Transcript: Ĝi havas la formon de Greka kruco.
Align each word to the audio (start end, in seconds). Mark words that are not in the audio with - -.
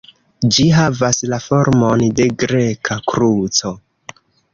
Ĝi 0.53 0.63
havas 0.77 1.19
la 1.33 1.37
formon 1.47 2.05
de 2.19 2.27
Greka 2.45 2.97
kruco. 3.13 3.75